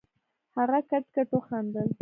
[0.55, 1.87] هغه کټ کټ وخندل.